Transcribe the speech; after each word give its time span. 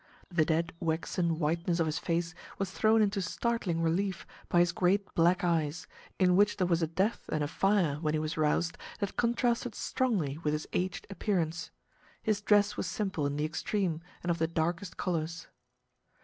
The 0.29 0.45
dead 0.45 0.73
waxen 0.79 1.37
whiteness 1.37 1.79
of 1.79 1.85
his 1.85 1.99
face 1.99 2.33
was 2.57 2.71
thrown 2.71 3.03
into 3.03 3.21
startling 3.21 3.83
relief 3.83 4.25
by 4.49 4.57
his 4.59 4.71
great 4.71 5.13
black 5.13 5.43
eyes, 5.43 5.85
in 6.17 6.35
which 6.35 6.57
there 6.57 6.65
was 6.65 6.81
a 6.81 6.87
depth 6.87 7.29
and 7.29 7.43
a 7.43 7.47
fire 7.47 7.97
when 7.97 8.15
he 8.15 8.19
was 8.19 8.35
roused 8.35 8.79
that 8.97 9.15
contrasted 9.15 9.75
strongly 9.75 10.39
with 10.39 10.53
his 10.53 10.65
aged 10.73 11.05
appearance. 11.11 11.69
His 12.23 12.41
dress 12.41 12.75
was 12.75 12.87
simple 12.87 13.27
in 13.27 13.35
the 13.35 13.45
extreme, 13.45 14.01
and 14.23 14.31
of 14.31 14.39
the 14.39 14.47
darkest 14.47 14.97
colors. 14.97 15.45